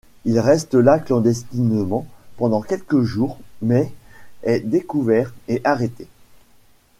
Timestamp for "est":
4.41-4.61